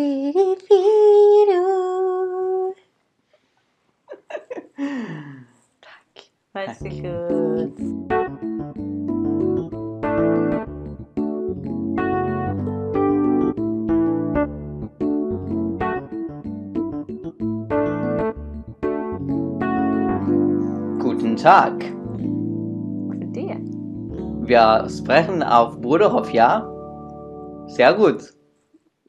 [0.00, 1.64] Pirifiro.
[5.84, 6.14] Tack.
[6.54, 7.76] Varsågod.
[20.98, 21.92] Guten Tag.
[23.06, 23.56] Varför det?
[24.46, 26.66] Wir sprechen auf Bruderhof, ja?
[27.68, 28.39] Sehr gut.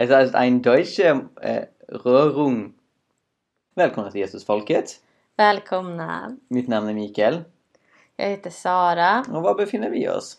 [0.01, 2.73] Es ist eine deutsche äh, Röhrung.
[3.75, 4.99] Välkomna till Jesusfolket.
[5.37, 6.37] Välkomna.
[6.47, 7.43] Mitt namn är Mikael.
[8.15, 9.25] Jag heter Sara.
[9.31, 10.37] Och var befinner vi oss?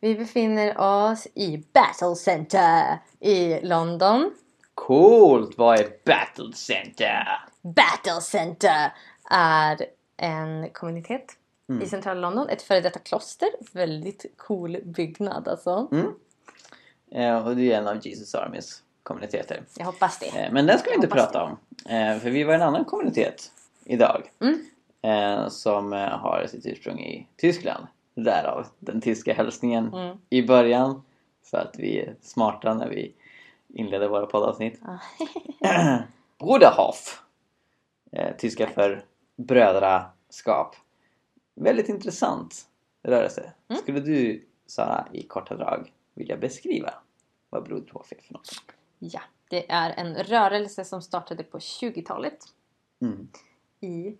[0.00, 4.30] Vi befinner oss i Battle Center i London.
[4.74, 5.58] Coolt!
[5.58, 7.26] Vad är Battle Center?
[7.62, 8.92] Battle Center
[9.30, 9.86] är
[10.16, 11.26] en kommunitet
[11.82, 12.48] i centrala London.
[12.48, 13.48] Ett före detta kloster.
[13.72, 15.88] Väldigt cool byggnad alltså.
[15.92, 16.14] Mm.
[17.14, 19.62] Eh, och det är en av Jesus Armys kommuniteter.
[19.78, 20.26] Jag hoppas det.
[20.26, 21.50] Eh, men den ska vi inte prata om.
[21.86, 23.52] Eh, för vi var en annan kommunitet
[23.84, 24.30] idag.
[24.40, 24.58] Mm.
[25.50, 27.86] Som har sitt ursprung i Tyskland.
[28.14, 30.16] Därav den tyska hälsningen Mm.
[30.30, 31.02] i början.
[31.50, 33.14] För att vi är smarta när vi
[33.68, 34.80] inleder våra poddavsnitt.
[36.38, 37.22] Bruderhof.
[38.38, 39.04] Tyska för
[39.36, 40.76] brödraskap.
[41.54, 42.66] Väldigt intressant
[43.02, 43.52] rörelse.
[43.68, 43.82] Mm.
[43.82, 46.94] Skulle du, Sara, i korta drag vilja beskriva
[47.50, 48.50] vad Bruderhof är för något?
[48.98, 52.38] Ja, det är en rörelse som startade på 20-talet
[53.00, 53.28] Mm.
[53.80, 54.16] i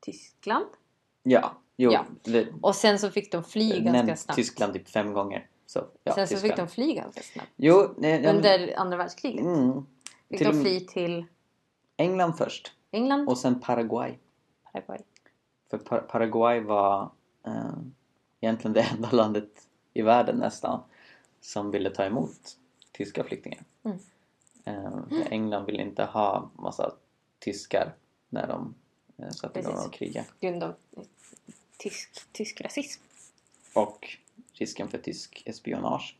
[0.00, 0.66] Tyskland.
[1.22, 1.92] Ja, jo.
[1.92, 2.04] Ja.
[2.22, 4.36] Det, Och sen så fick de fly ganska snabbt.
[4.36, 5.48] Tyskland typ fem gånger.
[5.66, 6.42] Så, ja, sen så Tyskland.
[6.52, 7.50] fick de fly ganska snabbt.
[7.56, 9.86] Jo, nej, men- Under andra världskriget mm,
[10.28, 11.24] fick de fly till
[11.96, 14.18] England först England, och sen Paraguay.
[14.72, 14.98] Paraguay.
[15.70, 17.10] För Par- Paraguay var
[17.46, 17.52] eh,
[18.40, 20.80] egentligen det enda landet i världen nästan
[21.46, 22.58] som ville ta emot
[22.92, 23.64] tyska flyktingar.
[23.82, 23.98] Mm.
[24.64, 26.94] Eh, England ville inte ha massa
[27.38, 27.94] tyskar
[28.28, 28.74] när de
[29.16, 30.22] eh, satte igång och kriga.
[30.22, 31.02] På grund av eh,
[31.78, 33.02] tysk, tysk rasism.
[33.74, 34.16] Och
[34.52, 36.16] risken för tysk espionage.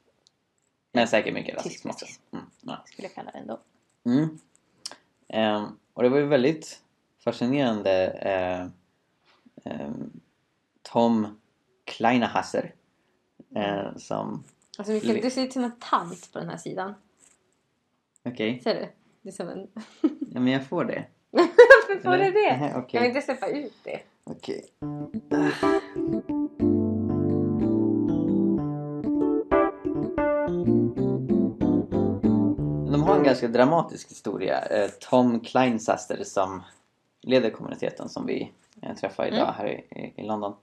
[0.93, 2.07] Men säkert mycket rasism också.
[2.33, 2.83] Mm, ja.
[2.87, 3.61] Skulle jag kalla det ändå.
[4.05, 4.39] Mm.
[5.29, 6.83] Ehm, och det var ju väldigt
[7.19, 8.69] fascinerande eh,
[9.73, 10.21] ehm,
[10.83, 11.41] Tom
[11.85, 12.75] Kleinahasser
[13.55, 14.45] eh, som...
[14.79, 16.95] Alltså Mikael, du ser ut som en tant på den här sidan.
[18.25, 18.87] Okej, Ser du?
[19.23, 19.67] Det är som en...
[20.33, 21.05] ja, men jag får det.
[21.31, 22.25] Varför får Eller?
[22.25, 22.57] du det?
[22.57, 22.91] Nähä, okej.
[22.93, 24.01] Jag vill inte släppa ut det.
[24.25, 24.65] Okej.
[32.91, 34.61] De har en ganska dramatisk historia.
[34.65, 36.63] Eh, Tom Kleinsaster som
[37.23, 39.55] leder kommuniteten som vi eh, träffar idag Mm.
[39.55, 40.55] här i, i- London.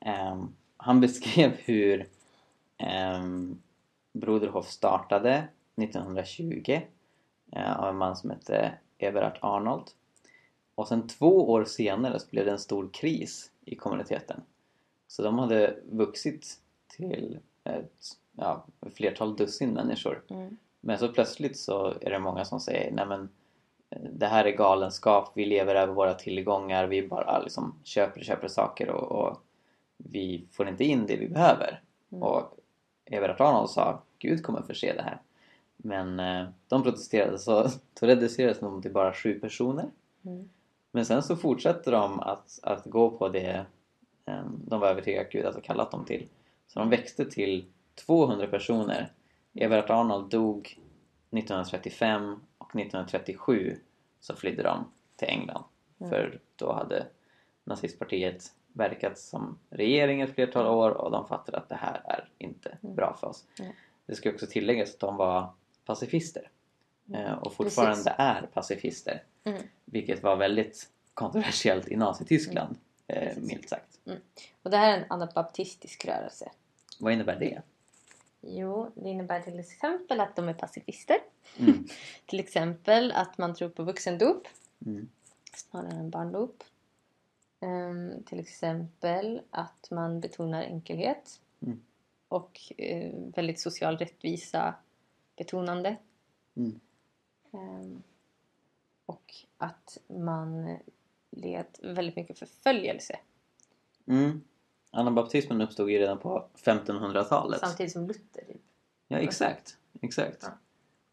[0.00, 2.06] Ehm, han beskrev hur
[4.12, 6.80] Broderhof startade 1920
[7.52, 9.90] eh, av en man som hette Everard Arnold.
[10.74, 14.40] Och sen två år senare så blev det en stor kris i kommuniteten.
[15.08, 16.58] Så de hade vuxit
[16.96, 20.22] till ett ja, flertal dussin människor.
[20.28, 20.56] Mm.
[20.80, 23.28] Men så plötsligt så är det många som säger nej men
[23.90, 28.24] eh, det här är galenskap, vi lever över våra tillgångar, vi bara liksom köper och
[28.24, 29.38] köper saker och, och
[29.96, 31.80] vi får inte in det vi behöver.
[32.10, 32.22] Mm.
[32.22, 32.58] Och
[33.04, 35.20] Everard Arnold sa Gud kommer förse det här.
[35.76, 37.62] Men eh, de protesterade så
[38.00, 39.90] då reducerades de till bara sju personer.
[40.24, 40.48] Mm.
[40.90, 43.66] Men sen så fortsätter de att, att gå på det
[44.26, 46.28] eh, de var övertygade att Gud hade kallat dem till.
[46.66, 47.64] Så de växte till
[48.06, 49.12] 200 personer.
[49.54, 50.78] Everard Arnold dog
[51.30, 53.76] 1935 och 1937
[54.20, 54.84] så flydde de
[55.16, 55.64] till England.
[55.98, 56.10] Mm.
[56.10, 57.06] För då hade
[57.64, 62.78] nazistpartiet verkat som regering ett flertal år och de fattade att det här är inte
[62.80, 63.44] bra för oss.
[63.60, 63.72] Mm.
[64.06, 65.52] Det ska också tilläggas att de var
[65.84, 66.50] pacifister.
[67.14, 68.12] eh, Och fortfarande Precis.
[68.18, 69.22] är pacifister.
[69.44, 69.62] Mm.
[69.84, 72.76] Vilket var väldigt kontroversiellt i Nazityskland,
[73.06, 73.44] eh, Precis.
[73.48, 73.98] milt sagt.
[74.62, 76.50] Och det här är en anabaptistisk rörelse.
[77.00, 77.62] Vad innebär det?
[78.40, 81.16] Jo, det innebär till exempel att de är pacifister.
[81.58, 81.86] Mm.
[82.26, 84.48] Till exempel att man tror på vuxendop
[84.86, 85.08] Mm.
[85.54, 86.64] snarare än barndop.
[87.64, 91.80] Ehm, till exempel att man betonar enkelhet Mm.
[92.28, 94.74] och eh, väldigt social rättvisa
[95.36, 95.96] betonande.
[96.56, 96.80] Mm.
[97.52, 98.02] Ehm,
[99.06, 100.76] och att man
[101.30, 103.18] led väldigt mycket förföljelse
[104.06, 104.40] Mm.
[104.90, 107.60] Anabaptismen uppstod ju redan på 1500-talet.
[107.60, 108.44] samtidigt som Luther.
[108.46, 108.62] Typ.
[109.08, 109.78] Ja, exakt.
[110.02, 110.38] exakt.
[110.42, 110.48] Ja.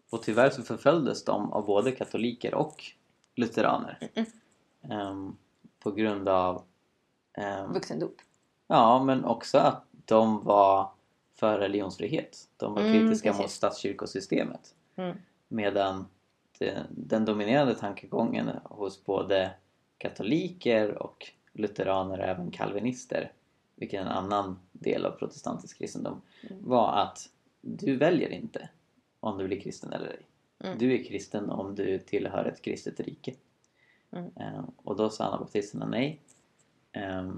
[0.09, 2.83] Och tyvärr så förföljdes de av både katoliker och
[3.35, 4.09] lutheraner.
[4.81, 5.37] Ehm,
[5.83, 6.63] på grund av...
[7.33, 8.15] ehm, Vuxendop.
[8.67, 10.91] ja, men också att de var
[11.35, 12.37] för religionsfrihet.
[12.57, 13.57] De var Mm, kritiska mot precis.
[13.57, 14.75] statskyrkosystemet.
[14.95, 15.17] Mm.
[15.47, 16.05] Medan
[16.59, 19.51] det, den dominerande tankegången hos både
[19.97, 23.31] katoliker och lutheraner och även kalvinister,
[23.75, 26.21] vilket är en annan del av protestantisk kristendom,
[26.59, 27.29] var att
[27.61, 28.69] du väljer inte
[29.19, 30.25] om du blir kristen eller ej.
[30.63, 30.77] Mm.
[30.77, 33.33] Du är kristen om du tillhör ett kristet rike.
[34.11, 34.31] Mm.
[34.39, 36.21] Eh, och då sa anabaptisterna nej.
[36.91, 37.31] Eh,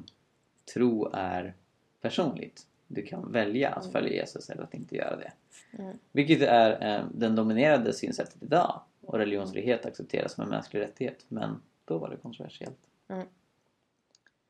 [0.73, 1.53] tro är
[2.01, 2.67] personligt.
[2.87, 5.33] Du kan välja att följa Jesus eller att inte göra det.
[5.79, 5.97] Mm.
[6.11, 8.81] Vilket är eh, den dominerande synsättet idag.
[9.01, 11.25] Och religionsfrihet accepteras som en mänsklig rättighet.
[11.27, 12.79] Men då var det kontroversiellt.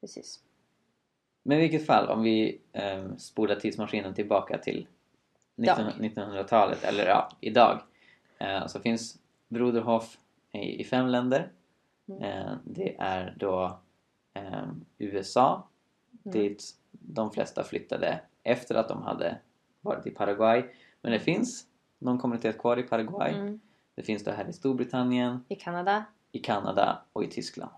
[0.01, 0.39] Precis.
[1.43, 4.87] Men i vilket fall, om vi eh, spolar tidsmaskinen tillbaka till
[5.55, 7.81] 19, 1900-talet, eller ja, idag.
[8.37, 9.17] Eh, så finns
[9.47, 10.17] Broderhof
[10.51, 11.51] i, i fem länder.
[12.07, 13.79] Eh, det är då
[14.33, 14.67] eh,
[14.97, 15.67] USA,
[16.23, 19.39] dit de flesta flyttade efter att de hade
[19.81, 20.63] varit i Paraguay.
[21.01, 21.67] Men det finns
[21.99, 23.33] någon kommunitet kvar i Paraguay.
[23.33, 23.59] Mm.
[23.95, 26.05] Det finns då här i Storbritannien, I Kanada.
[26.31, 27.71] i Kanada och i Tyskland.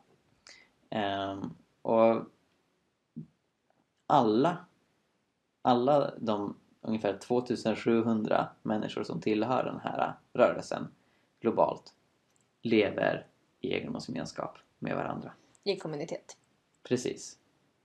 [0.90, 2.24] Ehm, och
[4.08, 4.66] alla,
[5.62, 10.88] alla de ungefär 2700 människor som tillhör den här rörelsen
[11.40, 11.94] globalt
[12.62, 13.28] lever
[13.66, 15.32] i egendomsgemenskap med varandra.
[15.64, 16.38] I kommunitet.
[16.84, 17.38] Precis.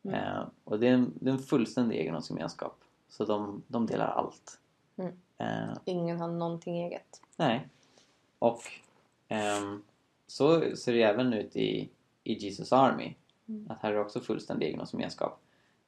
[0.02, 0.14] Mm.
[0.16, 2.80] Ehm, och det är, en, det är en fullständig egendomsgemenskap.
[3.08, 4.60] Så de, de delar allt.
[4.96, 5.12] Mm.
[5.38, 7.22] Ehm, Ingen har någonting eget.
[7.36, 7.68] Nej.
[8.38, 8.62] Och
[9.28, 9.82] ehm,
[10.26, 11.90] så ser det även ut i,
[12.24, 13.14] i Jesus Army.
[13.48, 13.70] Mm.
[13.70, 15.40] Att här är också fullständig egendomsgemenskap.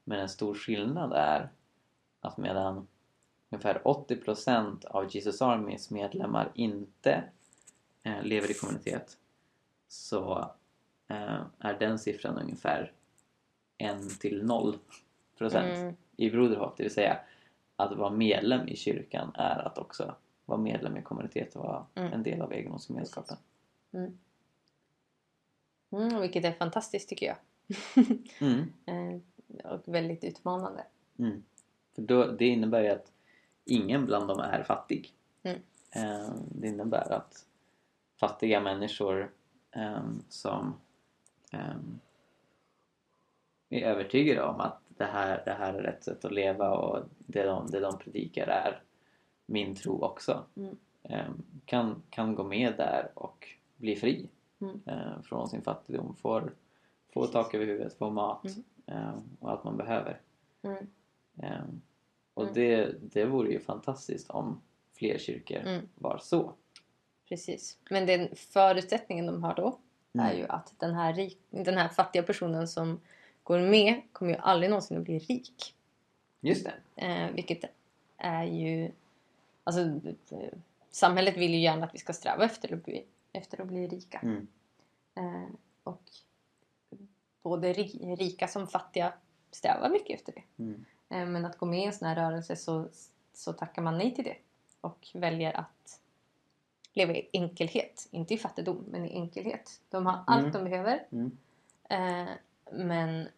[0.05, 1.51] Men en stor skillnad är
[2.21, 2.87] att medan
[3.51, 7.25] ungefär 80% av Jesus Armys medlemmar inte
[8.03, 9.19] eh, lever i kommunitet
[9.93, 10.39] så
[11.09, 12.93] eh, är den siffran ungefär
[13.79, 14.79] 1 till 0
[15.39, 15.97] procent Mm.
[16.17, 16.75] i Broderhof.
[16.77, 17.21] Det vill säga
[17.77, 22.13] att vara medlem i kyrkan är att också vara medlem i kommunitet och vara Mm.
[22.13, 23.37] en del av egendomsgemenskapen.
[23.93, 24.19] Mm.
[25.91, 27.37] Mm, vilket är fantastiskt tycker jag.
[28.41, 28.73] Mm.
[28.87, 30.85] Eh, och väldigt utmanande.
[31.19, 31.43] Mm.
[31.95, 33.13] För då, det innebär ju att
[33.65, 35.13] ingen bland dem är fattig.
[35.43, 35.59] Mm.
[35.91, 37.47] Eh, det innebär att
[38.21, 39.33] fattiga människor
[39.73, 40.75] ehm, som
[41.53, 42.01] ehm,
[43.69, 47.43] är övertygade om att det här, det här är rätt sätt att leva och det
[47.43, 48.83] de, det de predikar är
[49.47, 50.45] min tro också.
[50.57, 50.77] Mm.
[51.03, 54.29] Ehm, kan, kan gå med där och bli fri
[54.87, 56.17] eh, från sin fattigdom.
[56.17, 56.53] Får,
[57.15, 58.47] får tak över huvudet, får mat
[58.87, 59.21] Mm.
[59.41, 60.21] och allt man behöver.
[60.63, 61.81] Mm.
[62.35, 64.61] Och det, det vore ju fantastiskt om
[64.93, 65.59] fler kyrkor
[65.95, 66.53] var så.
[67.29, 67.79] Precis.
[67.91, 69.79] Men den förutsättningen de har då
[70.15, 70.37] är Mm.
[70.39, 73.01] ju att den här, rik, den här fattiga personen som
[73.43, 75.75] går med kommer ju aldrig någonsin att bli rik.
[76.41, 77.07] Just det.
[77.07, 77.65] Eh, vilket
[78.17, 78.91] är ju...
[79.65, 80.01] Alltså,
[80.91, 84.19] samhället vill ju gärna att vi ska sträva efter att bli, efter att bli rika.
[84.19, 84.47] Mm.
[85.15, 85.49] Eh,
[85.83, 86.03] och
[87.43, 89.13] både ri, rika som fattiga
[89.51, 90.63] strävar mycket efter det.
[90.63, 90.85] Mm.
[91.09, 92.89] Eh, men att gå med i en sån här rörelse så,
[93.35, 94.37] så tackar man nej till det.
[94.81, 96.01] Och väljer att
[96.93, 98.09] leva i enkelhet.
[98.11, 99.81] Inte i fattigdom, men i enkelhet.
[99.91, 100.53] De har allt Mm.
[100.53, 101.07] de behöver.
[101.13, 101.37] Mm.
[101.89, 102.31] Eh,
[102.73, 103.29] men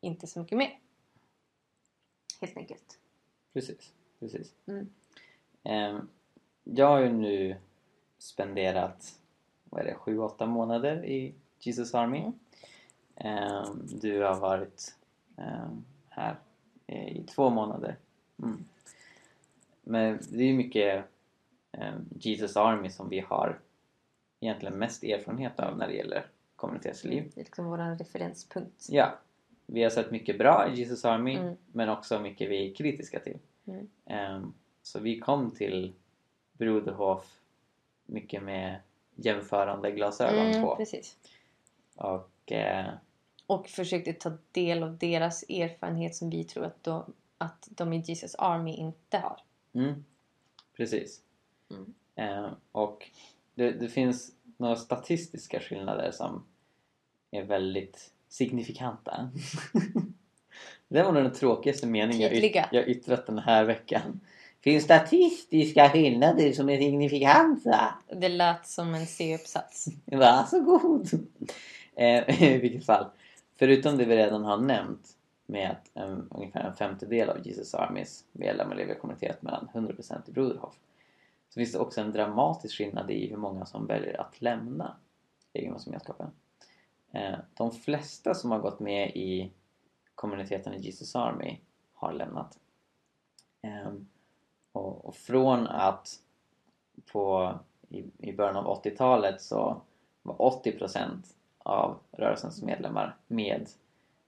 [0.00, 0.78] inte så mycket mer.
[2.40, 2.98] Helt enkelt.
[3.52, 3.92] Precis.
[4.20, 4.54] Precis.
[4.66, 4.88] Mm.
[5.62, 6.08] Ehm,
[6.64, 7.56] jag har ju nu
[8.18, 9.18] spenderat
[9.64, 12.32] vad är det, sju, åtta månader i Jesus Army.
[13.16, 14.96] Ehm, du har varit
[15.36, 16.36] ehm, här
[16.86, 17.96] i två månader.
[18.42, 18.64] Mm.
[19.82, 21.04] Men det är ju mycket
[22.10, 23.58] Jesus Army som vi har
[24.40, 27.32] egentligen mest erfarenhet av när det gäller kommunitetsliv.
[27.34, 28.86] Det är liksom vår referenspunkt.
[28.88, 29.18] Ja,
[29.66, 31.56] vi har sett mycket bra i Jesus Army Mm.
[31.72, 33.38] men också mycket vi är kritiska till.
[33.66, 33.88] Mm.
[34.06, 35.92] Ehm, så vi kom till
[36.52, 37.40] Broderhof
[38.06, 38.80] mycket med
[39.14, 40.76] jämförande glasögon Mm, på.
[40.76, 41.16] precis.
[41.94, 42.86] Och eh,
[43.46, 47.96] Och försökte ta del av deras erfarenhet som vi tror att de, att de i
[47.98, 49.40] Jesus Army inte har.
[49.72, 50.04] mm,
[50.76, 51.22] precis.
[51.70, 51.94] Mm.
[52.16, 53.10] Ehm, och
[53.54, 56.44] det, det finns några statistiska skillnader som
[57.30, 59.30] är väldigt signifikanta.
[60.88, 64.20] det var nog den tråkigaste meningen jag, yt- jag yttrat den här veckan.
[64.60, 67.94] Finns statistiska skillnader som är signifikanta?
[68.12, 69.88] Det lät som en C-uppsats.
[70.04, 71.08] Varsågod!
[72.00, 73.06] Eh, I vilket fall,
[73.56, 75.08] förutom det vi redan har nämnt
[75.46, 80.20] med att um, ungefär en femtedel av Jesus Armys medlemmar lever i kommunitet mellan 100%
[80.26, 80.74] i Broderhof
[81.58, 84.96] så finns det också en dramatisk skillnad i hur många som väljer att lämna
[85.52, 86.30] egendomsgemenskapen.
[87.12, 89.52] Eh, de flesta som har gått med i
[90.14, 91.58] kommuniteten i Jesus Army
[91.92, 92.58] har lämnat.
[93.62, 94.08] Ehm,
[94.72, 96.08] och, från att
[97.12, 97.54] på
[98.18, 99.80] i, början av 80-talet så
[100.22, 103.68] var 80% av rörelsens medlemmar med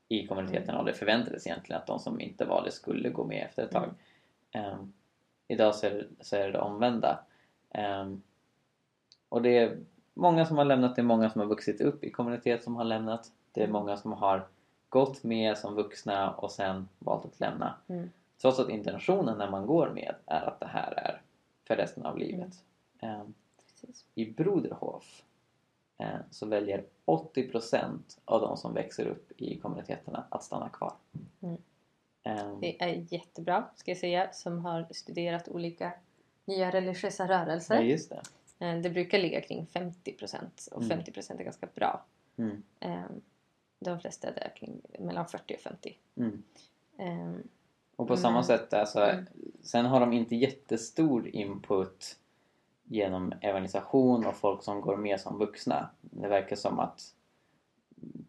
[0.09, 3.47] i kommuniteten och det förväntades egentligen att de som inte var det skulle gå med
[3.47, 3.91] efter ett tag.
[4.53, 4.93] Ehm,
[5.51, 7.19] idag så är, det, så är det det omvända.
[7.71, 8.23] Ehm,
[9.29, 9.79] och det är
[10.15, 12.85] många som har lämnat, det är många som har vuxit upp i kommunitet som har
[12.85, 13.33] lämnat.
[13.53, 14.47] Det är många som har
[14.89, 17.75] gått med som vuxna och sen valt att lämna.
[17.89, 18.11] Mm.
[18.41, 21.21] Trots att intentionen när man går med är att det här är
[21.67, 22.55] för resten av livet.
[23.01, 23.35] Ehm,
[23.81, 24.05] Precis.
[24.15, 25.23] I Broderhof
[25.99, 30.93] eh, så väljer 80% av de som växer upp i kommuniteterna att stanna kvar.
[31.41, 31.57] Mm.
[32.23, 35.93] Ehm, Det är jättebra, ska jag säga, som har studerat olika
[36.45, 37.81] nya religiösa ja, rörelser.
[37.81, 38.23] just det.
[38.67, 40.99] Eh, Det brukar ligga kring 50% och Mm.
[40.99, 42.05] 50% är ganska bra.
[42.37, 42.63] Mm.
[42.81, 43.03] Eh,
[43.81, 45.99] De flesta är kring mellan 40 och 50.
[46.17, 46.43] Mm.
[47.97, 49.27] Och på samma Men- sätt, alltså, Mm.
[49.63, 52.17] sen har de inte jättestor input
[52.85, 55.91] genom evangelisation och folk som går med som vuxna.
[56.01, 57.15] Det verkar som att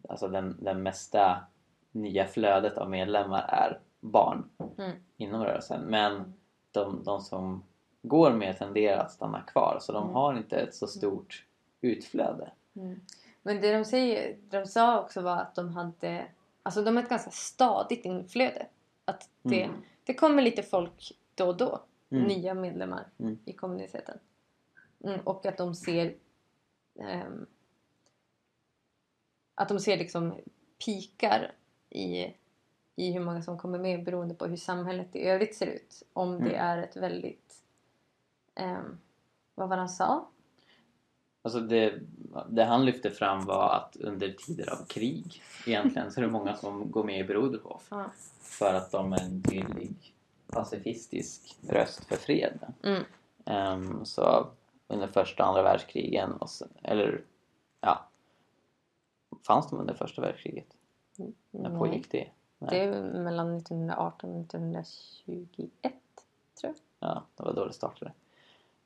[0.08, 1.44] alltså den, den mesta
[1.92, 4.92] nya flödet av medlemmar är barn Mm.
[5.16, 5.80] inom rörelsen.
[5.84, 6.34] Men
[6.70, 7.62] de, de som
[8.02, 10.14] går med tenderar att stanna kvar så de Mm.
[10.14, 11.46] har inte ett så stort
[11.80, 12.52] utflöde.
[12.76, 13.00] Mm.
[13.42, 16.26] Men det de, säger, de sa också var att de hade
[16.64, 18.66] Alltså de har ett ganska stadigt inflöde.
[19.04, 19.76] Att det, Mm.
[20.04, 21.80] det kommer lite folk då och då.
[22.10, 22.24] Mm.
[22.24, 23.38] Nya medlemmar Mm.
[23.44, 24.18] i kommuniteten.
[25.04, 26.14] Mm, och att de ser
[27.00, 27.46] ehm,
[29.54, 30.34] att de ser liksom
[30.86, 31.52] pikar
[31.96, 32.34] i,
[32.96, 36.02] i hur många som kommer med beroende på hur samhället i övrigt ser ut.
[36.12, 36.60] Om det Mm.
[36.60, 37.54] är ett väldigt...
[38.54, 38.98] ehm,
[39.54, 40.28] vad var det han sa?
[41.44, 42.00] Alltså det,
[42.48, 46.56] det han lyfte fram var att under tider av krig egentligen så är det många
[46.56, 48.04] som går med i Broderhof Ja.
[48.40, 50.14] för att de är en tydlig
[50.46, 52.58] pacifistisk röst för fred.
[52.82, 53.02] Mm.
[53.44, 54.46] Ehm, så
[54.88, 57.22] under första och andra världskrigen, och så, eller
[57.80, 58.08] ja,
[59.46, 60.66] fanns de under första världskriget?
[61.16, 61.78] När Nej.
[61.78, 62.28] pågick det?
[62.58, 62.70] Nej.
[62.70, 65.92] Det är mellan 1918 och 1921
[66.60, 66.74] tror jag.
[67.08, 68.12] Ja, det var då det startade.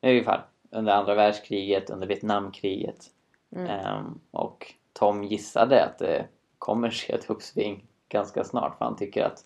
[0.00, 0.40] I alla fall,
[0.70, 3.10] under andra världskriget, under Vietnamkriget.
[3.50, 3.66] Mm.
[3.66, 6.26] Ehm, och Tom gissade att det
[6.58, 9.44] kommer ske ett uppsving ganska snart för han tycker att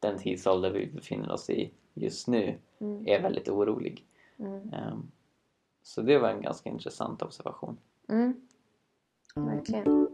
[0.00, 3.06] den tidsålder vi befinner oss i just nu Mm.
[3.06, 4.06] är väldigt orolig.
[4.38, 4.72] Mm.
[4.72, 5.10] Ehm,
[5.82, 7.78] så det var en ganska intressant observation.
[8.08, 8.48] Mm.
[9.34, 10.08] Verkligen.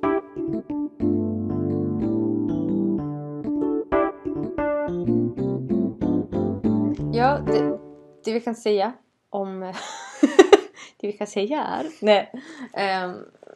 [7.15, 7.79] Ja, det,
[8.25, 8.93] det vi kan säga
[9.31, 9.61] om...
[10.97, 11.91] det vi kan säga är...
[12.01, 12.33] Nej.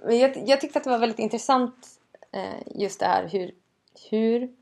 [0.05, 1.89] Men jag, jag tyckte att det var väldigt intressant
[2.33, 3.55] eh, just det här hur,
[4.11, 4.55] hur,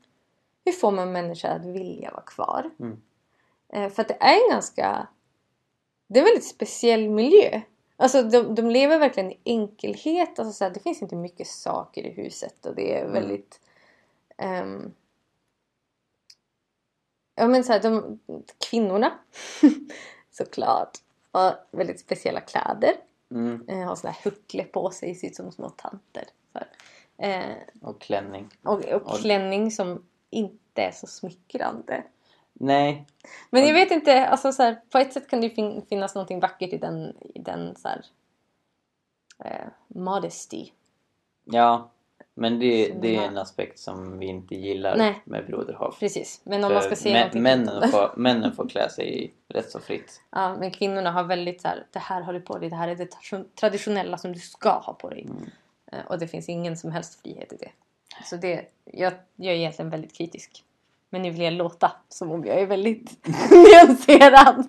[0.65, 2.69] hur får man människor att vilja vara kvar?
[2.79, 3.01] Mm.
[3.69, 5.07] Eh, för att det är en ganska...
[6.07, 7.61] Det är en väldigt speciell miljö.
[7.97, 10.39] Alltså de, de lever verkligen i enkelhet.
[10.39, 13.13] Alltså, så här, det finns inte mycket saker i huset och det är Mm.
[13.13, 13.59] väldigt...
[17.37, 18.19] ja men så här, de,
[18.69, 19.11] kvinnorna
[20.31, 20.97] såklart
[21.31, 22.91] har väldigt speciella kläder.
[23.31, 23.65] Mm.
[23.67, 26.23] Eh, har sådana här huckle på sig, ser ut som små tanter.
[27.17, 28.49] Eh, Och klänning.
[28.63, 32.03] och, och klänning som inte är så smickrande.
[32.53, 33.05] Nej,
[33.49, 33.73] Men jag Ja.
[33.73, 36.77] vet inte, alltså så här, på ett sätt kan det fin- finnas något vackert i
[36.77, 38.05] den, i den så här,
[39.43, 40.69] eh, modesty.
[41.43, 41.89] ja.
[42.39, 45.21] Men det, det är en aspekt som vi inte gillar Nej.
[45.25, 45.99] med Broderhof.
[45.99, 49.71] Precis, men om man ska se mä- någonting männen, får, männen får klä sig rätt
[49.71, 50.21] så fritt.
[50.31, 52.87] Ja, men kvinnorna har väldigt så här, det här har du på dig, det här
[52.87, 55.21] är det tra- traditionella som du ska ha på dig.
[55.29, 55.49] Mm.
[55.91, 57.71] Eh, Och det finns ingen som helst frihet i det.
[58.25, 60.63] Så det, jag, jag är egentligen väldigt kritisk.
[61.09, 64.67] Men nu vill jag låta som om jag är väldigt nyanserad.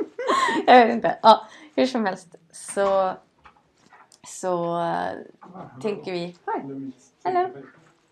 [0.66, 1.18] jag vet inte.
[1.22, 1.46] Ja,
[1.76, 3.12] hur som helst så,
[4.26, 5.12] så äh,
[5.82, 6.36] tänker vi...
[7.24, 7.50] Hello.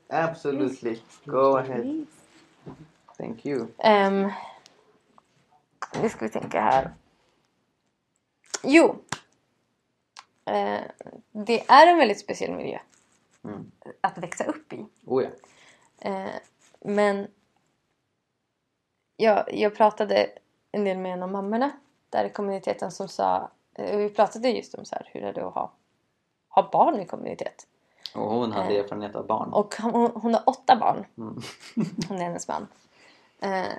[0.09, 1.01] Absolutely.
[1.25, 2.07] Go ahead.
[3.19, 3.61] Thank you.
[3.61, 4.33] Um,
[6.03, 6.91] nu ska vi tänka här.
[8.63, 9.03] Jo.
[10.45, 10.81] Eh,
[11.33, 12.79] det är en väldigt speciell miljö
[13.45, 13.71] Mm.
[14.01, 14.87] att växa upp i.
[15.07, 15.31] Oh ja.
[16.11, 16.35] Eh,
[16.81, 17.27] men
[19.17, 20.29] jag, jag pratade
[20.73, 21.71] en del med en av mammorna
[22.11, 23.51] där i kommuniteten som sa...
[23.77, 25.73] Vi pratade just om så här, hur det är att ha,
[26.55, 27.67] ha barn i kommunitet.
[28.15, 28.81] Och hon hade Eh.
[28.85, 29.53] erfarenhet av barn.
[29.53, 31.05] Och hon, hon har åtta barn.
[31.19, 31.41] Mm.
[32.09, 32.67] Hon är hennes man.
[33.41, 33.73] Eh,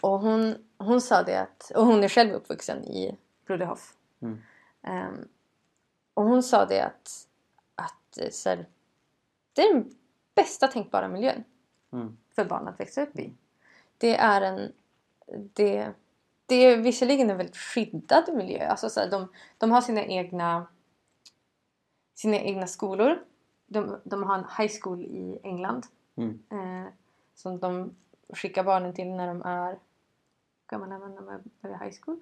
[0.00, 1.72] och hon, hon sa det att...
[1.74, 3.94] Och hon är själv uppvuxen i Broderhof.
[4.22, 4.38] Mm.
[4.82, 5.28] Ehm,
[6.14, 7.26] och hon sa det att,
[7.74, 8.66] att eh, så här,
[9.52, 9.94] det är den
[10.34, 11.44] bästa tänkbara miljön
[11.92, 12.16] Mm.
[12.34, 13.32] för barn att växa upp i.
[13.98, 14.72] Det är en...
[15.52, 15.92] Det,
[16.46, 18.66] det är visserligen en väldigt skyddad miljö.
[18.68, 20.66] Alltså så här, de, de har sina egna,
[22.20, 23.18] sina egna skolor.
[23.66, 25.86] De, de har en high school i England
[26.16, 26.38] Mm.
[26.50, 26.88] eh,
[27.34, 27.94] som de
[28.32, 29.70] skickar barnen till när de är...
[29.70, 29.78] Hur
[30.78, 32.18] gamla är man när man börjar high school?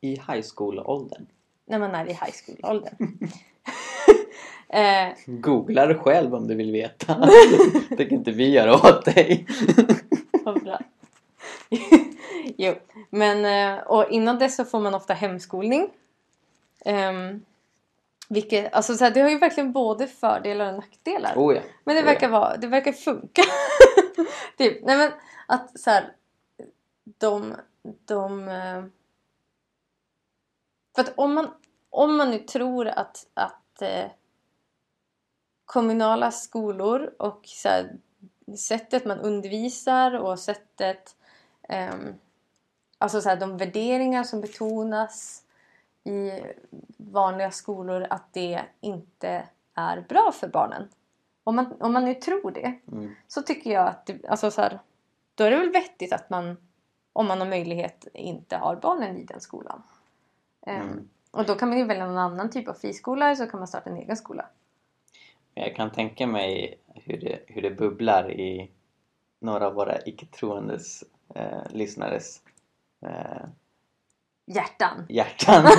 [0.00, 1.26] I high school-åldern.
[1.64, 3.18] När man är i high school-åldern.
[4.68, 7.14] eh, Googla det själv om du vill veta.
[7.88, 9.46] det kan inte vi göra åt dig.
[10.44, 10.78] Vad bra.
[12.56, 12.74] jo,
[13.10, 15.90] men eh, och innan dess så får man ofta hemskolning.
[16.84, 17.44] Um,
[18.32, 21.32] vilket, alltså så här, det har ju verkligen både fördelar och nackdelar.
[21.36, 21.62] oh ja.
[21.84, 22.12] Men det Oh ja.
[22.12, 23.42] verkar, vara, det verkar funka.
[24.58, 25.12] typ, nej men
[25.48, 26.16] att så här,
[27.18, 27.54] de,
[28.04, 28.48] de...
[28.48, 28.84] eh,
[30.94, 31.50] För att om man,
[31.90, 34.10] om man nu tror att, att eh,
[35.64, 37.96] kommunala skolor och så här,
[38.58, 41.16] sättet man undervisar och sättet...
[41.68, 42.14] ehm,
[42.98, 45.41] alltså så här, de värderingar som betonas
[46.04, 46.30] i
[46.96, 50.88] vanliga skolor att det inte är bra för barnen.
[51.44, 53.14] Om man, om man nu tror det Mm.
[53.28, 54.78] så tycker jag att det, alltså så här,
[55.34, 56.56] då är det väl vettigt att man
[57.12, 59.82] om man har möjlighet inte har barnen i den skolan.
[60.66, 61.08] Ehm, Mm.
[61.30, 63.68] Och då kan man ju välja någon annan typ av friskola eller så kan man
[63.68, 64.46] starta en egen skola.
[65.54, 68.70] Jag kan tänka mig hur det, hur det bubblar i
[69.38, 71.04] några av våra icke-troendes
[71.34, 72.42] eh, lyssnares
[73.02, 73.42] eh,
[74.46, 75.06] Hjärtan!
[75.08, 75.64] hjärtan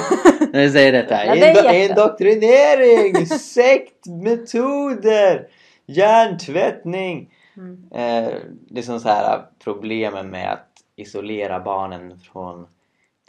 [0.54, 1.26] när du säger detta.
[1.26, 5.48] Ja, det indoktrinering, sektmetoder,
[5.86, 7.34] hjärntvättning.
[7.58, 7.88] Mm.
[7.92, 8.34] Eh,
[8.70, 12.68] liksom så här problemen med att isolera barnen från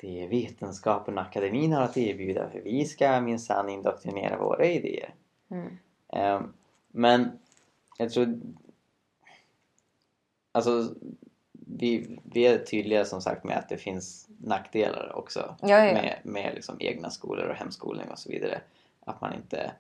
[0.01, 2.51] det vetenskapen och akademin har att erbjuda.
[2.51, 5.15] För vi ska minsann indoktrinera våra idéer.
[5.51, 5.79] Mm.
[6.13, 6.41] Eh,
[6.89, 7.39] men
[7.99, 8.41] jag tror...
[10.53, 10.95] Alltså,
[11.67, 15.93] vi, vi är tydliga som sagt med att det finns nackdelar också Ja, ja, ja.
[15.93, 18.61] med, med liksom egna skolor och hemskolning och så vidare.
[19.05, 19.73] Att man inte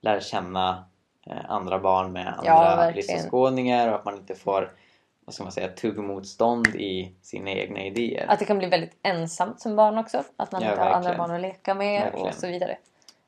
[0.00, 0.84] lär känna
[1.26, 2.96] eh, andra barn med andra verkligen.
[3.16, 4.72] livsåskådningar och att man inte får
[5.24, 8.26] vad ska man säga, tuggmotstånd i sina egna idéer.
[8.28, 10.24] Att det kan bli väldigt ensamt som barn också.
[10.36, 12.26] Att man Ja, inte har andra barn att leka med Verkligen.
[12.28, 12.78] och så vidare.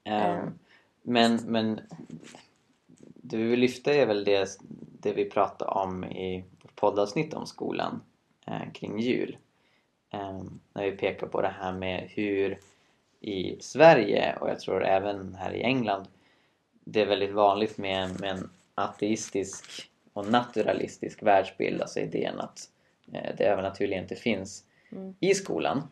[0.05, 0.55] Ehm, Mm.
[1.03, 1.81] Men, men
[3.14, 4.49] det vi vill lyfta är väl det,
[5.01, 6.44] det vi pratade om i
[6.81, 8.03] poddavsnitt om skolan
[8.47, 9.37] eh, kring jul.
[10.11, 12.59] Ehm, när vi pekar på det här med hur
[13.21, 16.07] i Sverige och jag tror även här i England
[16.85, 22.71] det är väldigt vanligt med, med en ateistisk och naturalistisk världsbild, alltså idén att
[23.12, 25.14] eh, det övernaturliga inte finns Mm.
[25.21, 25.83] i skolan.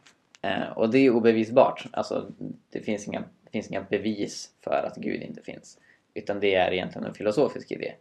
[0.42, 1.87] Eh, och det är obevisbart.
[1.92, 2.33] Alltså,
[2.70, 5.79] det, finns inga, det finns inga bevis för att Gud inte finns.
[6.14, 7.94] Utan det är egentligen en filosofisk idé.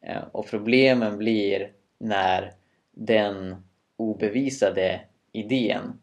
[0.00, 2.52] Eh, och problemen blir när
[2.92, 3.56] den
[3.96, 5.00] obevisade
[5.32, 6.00] idén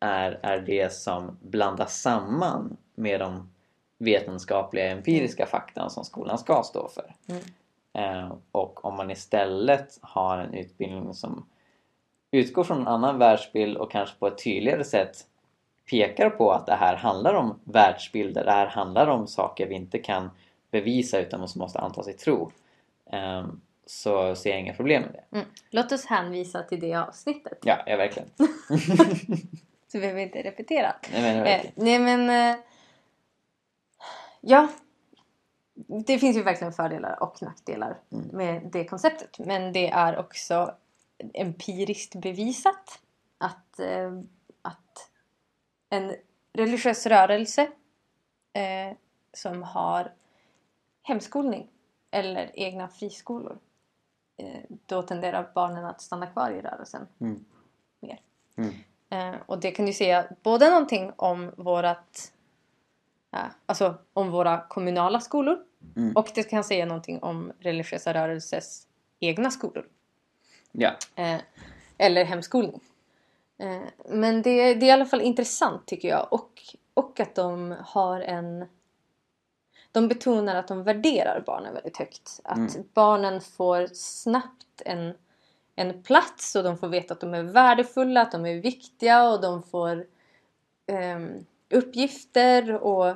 [0.00, 3.52] är, är det som blandas samman med de
[3.98, 7.14] vetenskapliga empiriska fakta som skolan ska stå för.
[7.28, 7.42] Mm.
[7.92, 11.46] Eh, och om man istället har en utbildning som
[12.30, 15.16] utgår från en annan världsbild och kanske på ett tydligare sätt
[15.90, 19.98] pekar på att det här handlar om världsbilder, det här handlar om saker vi inte
[19.98, 20.30] kan
[20.70, 22.52] bevisa utan som måste antas i tro.
[23.12, 23.46] eh,
[23.86, 25.36] Så ser jag inga problem med det.
[25.36, 25.48] Mm.
[25.70, 27.58] Låt oss hänvisa till det avsnittet.
[27.62, 28.28] Ja, ja verkligen.
[29.88, 30.94] Så behöver vi inte repetera.
[31.12, 32.50] Nej, men, Eh, nej men...
[32.54, 32.60] Eh,
[34.40, 34.68] ja.
[36.06, 38.26] Det finns ju verkligen fördelar och nackdelar Mm.
[38.26, 39.38] med det konceptet.
[39.38, 40.74] Men det är också
[41.34, 43.00] empiriskt bevisat
[43.38, 44.12] att, eh,
[44.62, 45.10] att
[45.90, 46.14] en
[46.52, 47.62] religiös rörelse
[48.52, 48.96] eh,
[49.32, 50.12] som har
[51.02, 51.68] hemskolning
[52.10, 53.58] eller egna friskolor
[54.86, 57.44] då tenderar barnen att stanna kvar i rörelsen Mm.
[58.00, 58.20] mer.
[58.56, 58.74] Mm.
[59.10, 62.32] Eh, och det kan ju säga både någonting om vårat
[63.30, 65.58] ja, alltså om våra kommunala skolor
[65.96, 66.16] Mm.
[66.16, 68.86] och det kan säga någonting om religiösa rörelses
[69.20, 69.88] egna skolor.
[70.72, 70.90] Ja.
[71.14, 71.40] Eh,
[71.98, 72.80] eller hemskolning.
[73.58, 76.62] Eh, men det, det är i alla fall intressant tycker jag och,
[76.94, 78.68] och att de har en
[79.92, 82.40] de betonar att de värderar barnen väldigt högt.
[82.44, 82.88] Att Mm.
[82.94, 85.14] barnen får snabbt en,
[85.74, 89.40] en plats och de får veta att de är värdefulla, att de är viktiga och
[89.40, 90.06] de får
[90.86, 93.08] ehm, uppgifter och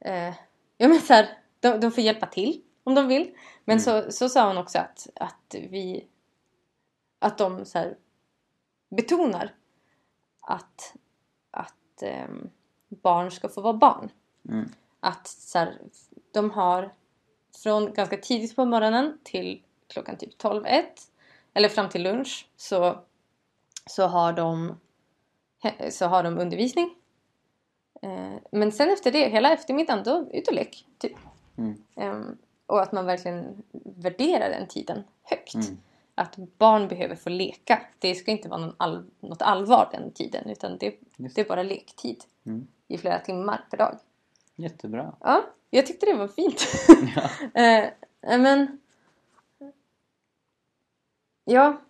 [0.00, 0.34] eh,
[0.76, 3.34] ja, men så här, de, de får hjälpa till om de vill.
[3.64, 6.06] Men så, så sa hon också att, att vi
[7.18, 7.96] att de så här,
[8.88, 9.54] betonar
[10.40, 10.94] att,
[11.50, 12.50] att ehm,
[12.88, 14.10] barn ska få vara barn.
[14.48, 14.68] Mm.
[15.04, 15.78] Att så här,
[16.32, 16.92] de har
[17.62, 20.82] från ganska tidigt på morgonen till klockan typ 12-1
[21.54, 22.98] eller fram till lunch så,
[23.86, 24.76] så har de
[25.90, 26.94] så har de undervisning.
[28.02, 30.86] Eh, men sen efter det, hela eftermiddagen, då ut och lek.
[30.98, 31.12] Typ.
[31.58, 31.82] Mm.
[31.96, 35.54] Ehm, och att man verkligen värderar den tiden högt.
[35.54, 35.78] Mm.
[36.14, 37.82] Att barn behöver få leka.
[37.98, 40.50] Det ska inte vara någon all, något allvar den tiden.
[40.50, 42.24] Utan det, det är bara lektid.
[42.46, 42.66] Mm.
[42.88, 43.98] I flera timmar per dag.
[44.56, 45.14] Jättebra.
[45.20, 46.66] Ja, jag tyckte det var fint.
[47.16, 47.60] Ja.
[47.62, 48.80] eh, men...
[51.44, 51.80] Ja,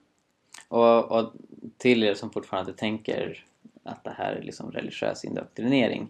[0.68, 1.32] Och, och
[1.76, 3.44] till er som fortfarande tänker
[3.82, 6.08] att det här är liksom religiös indoktrinering.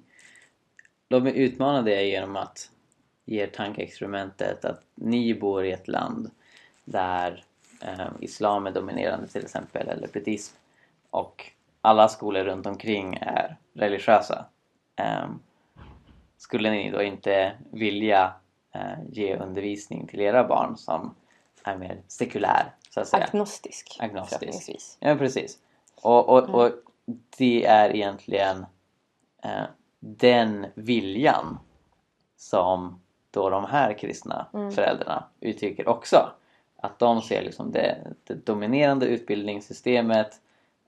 [1.08, 2.70] Låt mig utmana det genom att
[3.24, 6.30] ge er tankeexperimentet att ni bor i ett land
[6.84, 7.44] där
[7.80, 10.56] eh, islam är dominerande till exempel, eller buddhism
[11.10, 14.44] och alla skolor runt omkring är religiösa.
[14.96, 15.26] Eh,
[16.44, 18.32] skulle ni då inte vilja
[18.74, 21.14] eh, ge undervisning till era barn som
[21.64, 23.24] är mer sekulär, så att säga?
[23.24, 23.96] agnostisk.
[24.00, 24.96] Agnostisk.
[25.00, 25.58] Ja, precis.
[26.02, 26.54] Och, och, Mm.
[26.54, 26.70] och
[27.38, 28.66] det är egentligen
[29.42, 29.64] eh,
[30.00, 31.58] den viljan
[32.36, 34.72] som då de här kristna Mm.
[34.72, 36.30] föräldrarna uttrycker också.
[36.76, 40.40] Att de ser liksom det, det dominerande utbildningssystemet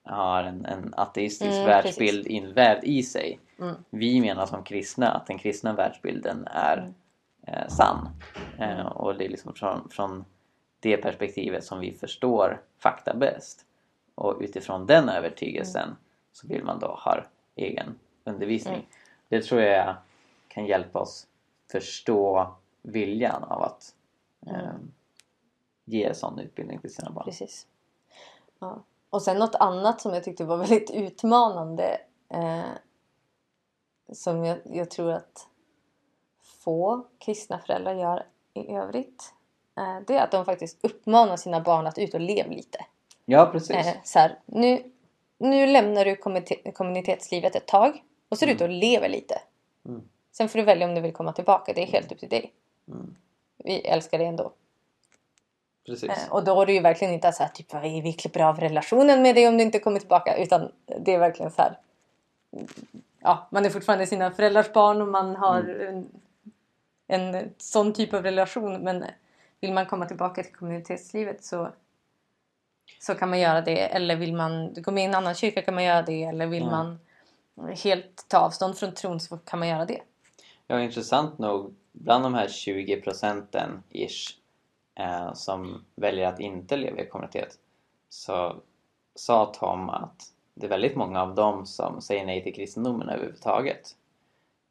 [0.07, 3.41] har en, en ateistisk Mm, världsbild invävd i sig.
[3.59, 3.75] Mm.
[3.91, 6.95] Vi menar som kristna att den kristna världsbilden är Mm.
[7.43, 8.09] eh, sann.
[8.59, 10.25] Eh, och det är liksom från, från
[10.81, 13.65] det perspektivet som vi förstår fakta bäst.
[14.15, 15.97] Och utifrån den övertygelsen
[16.33, 17.21] så vill man då ha
[17.57, 18.75] egen undervisning.
[18.75, 18.87] Mm.
[19.29, 19.95] Det tror jag
[20.49, 21.27] kan hjälpa oss
[21.73, 23.95] förstå viljan av att
[24.47, 24.93] eh, Mm.
[25.85, 27.25] ge sån utbildning till sina barn.
[27.25, 27.67] Precis.
[28.59, 28.83] Ja.
[29.11, 32.01] Och sen något annat som jag tyckte var väldigt utmanande.
[32.29, 32.71] Eh,
[34.13, 35.49] som jag, jag tror att
[36.43, 39.33] få kristna föräldrar gör i övrigt.
[39.77, 42.79] Eh, det är att de faktiskt uppmanar sina barn att ut och leva lite.
[43.25, 43.77] Ja, precis.
[43.77, 44.93] Eh, så här, nu,
[45.39, 49.43] nu lämnar du kommunite- kommunitetslivet ett tag och så är du ute och lever lite.
[49.85, 50.09] Mm.
[50.33, 51.73] Sen får du välja om du vill komma tillbaka.
[51.73, 52.53] Det är helt upp till dig.
[52.89, 53.17] Mm.
[53.57, 54.53] Vi älskar dig ändå.
[55.87, 56.11] Precis.
[56.11, 58.61] Eh, Och då är det ju verkligen inte så här, typ, är vi klipper av
[58.61, 60.37] relationen med dig om du inte kommer tillbaka.
[60.37, 61.79] Utan det är verkligen så här.
[63.21, 66.09] Ja, man är fortfarande sina föräldrars barn och man har en,
[67.07, 68.73] en sån typ av relation.
[68.81, 69.05] Men
[69.61, 71.69] vill man komma tillbaka till kommunitetslivet så,
[73.01, 73.79] så kan man göra det.
[73.81, 76.25] Eller vill man gå med i en annan kyrka kan man göra det.
[76.25, 76.75] Eller vill Mm.
[76.75, 76.99] man
[77.77, 80.01] helt ta avstånd från tron så kan man göra det.
[80.67, 84.37] Ja, intressant nog, bland de här 20 procenten ish
[84.97, 87.59] eh, som väljer att inte leva i kommunitet
[88.09, 88.57] så
[89.15, 93.83] sa Tom att det är väldigt många av dem som säger nej till kristendomen överhuvudtaget.
[93.83, 93.93] Det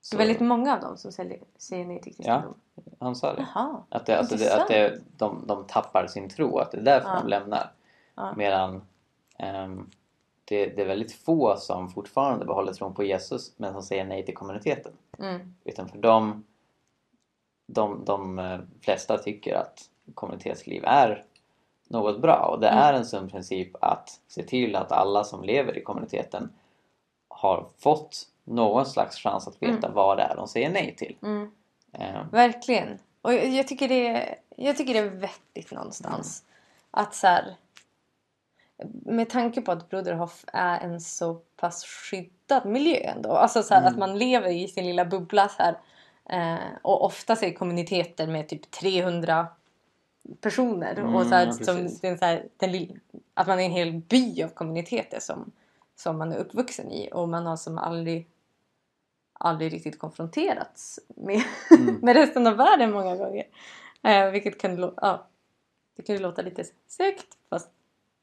[0.01, 2.53] Så är väldigt många av dem som säger, nej till kristendom.
[2.99, 3.47] Han sa det.
[3.55, 3.83] Jaha.
[3.89, 7.09] Att, det, alltså det, att det, de, de tappar sin tro, att det är därför
[7.09, 7.19] Ja.
[7.21, 7.71] de lämnar.
[8.15, 8.33] Ja.
[8.35, 8.81] Medan
[9.37, 9.89] ehm,
[10.45, 14.25] det, det är väldigt få som fortfarande behåller tron på Jesus men som säger nej
[14.25, 14.91] till kommuniteten.
[15.19, 15.55] Mm.
[15.63, 16.43] Utan för dem,
[17.67, 21.23] de, de eh, flesta tycker att kommunitetsliv är
[21.87, 22.83] något bra och det Mm.
[22.83, 26.49] är en sund princip att se till att alla som lever i kommuniteten
[27.27, 31.15] har fått någon slags chans att veta vad det är de säger nej till.
[31.21, 31.51] Mm.
[31.93, 32.99] Eh, Verkligen.
[33.21, 36.43] Och jag, tycker det, är- jag tycker det är vettigt någonstans.
[36.91, 37.55] Att så här,
[39.05, 43.31] med tanke på att Broderhof är en så pass skyddad miljö ändå.
[43.31, 43.93] Alltså så här, Mm.
[43.93, 45.77] att man lever i sin lilla bubbla så här.
[46.29, 49.47] Eh, och oftast är kommuniteter med typ 300
[50.41, 50.95] personer.
[50.99, 52.99] Mm, och så här, ja, som, den, så här, den,
[53.33, 55.51] att man är en hel by av kommuniteter som,
[55.95, 57.09] som man är uppvuxen i.
[57.13, 58.27] Och man har som aldrig
[59.39, 61.41] aldrig riktigt konfronterats med,
[61.79, 61.95] Mm.
[62.01, 63.43] med resten av världen många gånger.
[64.03, 65.27] Eh, vilket kan, lå- ja,
[65.95, 67.69] det kan ju låta lite segt fast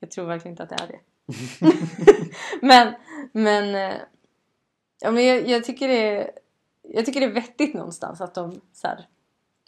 [0.01, 1.01] jag tror verkligen inte att det är det.
[2.67, 2.95] men
[3.33, 3.97] men, eh,
[5.01, 6.31] ja, men jag, jag, tycker det
[6.83, 9.07] jag tycker det är vettigt någonstans att de så här,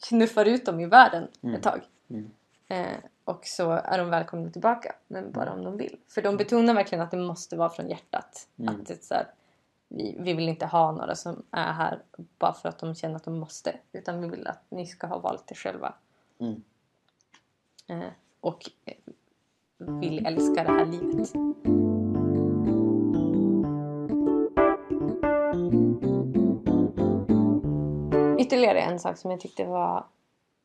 [0.09, 1.55] knuffar ut dem i världen Mm.
[1.57, 1.81] ett tag.
[2.09, 2.31] Mm.
[2.69, 5.97] Eh, och så är de välkomna tillbaka, men bara om de vill.
[6.09, 8.49] För de betonar verkligen att det måste vara från hjärtat.
[8.59, 8.75] Mm.
[8.75, 9.27] Att det så här,
[9.88, 12.03] vi, vi vill inte ha några som är här
[12.38, 13.77] bara för att de känner att de måste.
[13.93, 15.95] Utan vi vill att ni ska ha valt det själva.
[16.38, 16.62] Mm.
[17.87, 18.95] Eh, och eh,
[19.79, 21.33] vill älska det här livet.
[28.40, 30.05] Ytterligare en sak som jag tyckte var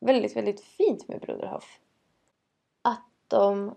[0.00, 1.78] väldigt, väldigt fint med Broderhof.
[2.82, 3.74] Att de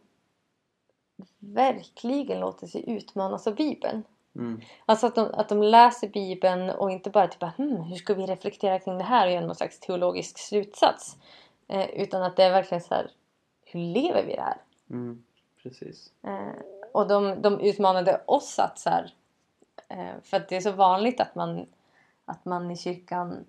[1.39, 4.03] verkligen låter sig utmanas av Bibeln.
[4.35, 4.61] Mm.
[4.85, 8.25] Alltså att de, att de läser Bibeln och inte bara typ hm, hur ska vi
[8.25, 11.17] reflektera kring det här och göra någon slags teologisk slutsats.
[11.67, 13.11] Eh, utan att det är verkligen så här,
[13.65, 14.57] hur lever vi det här?
[14.89, 15.23] Mm.
[15.63, 16.11] Precis.
[16.23, 19.13] Eh, och de, de utmanade oss att så här,
[19.93, 21.65] Eh, för att det är så vanligt att man,
[22.25, 23.45] att man i kyrkan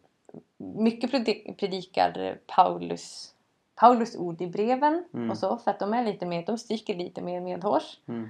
[0.57, 3.35] mycket predik- predikar Paulus,
[3.75, 5.31] Paulus ord i breven Mm.
[5.31, 7.99] och så för att de är lite mer, de stryker lite mer medhårs.
[8.07, 8.29] Mm.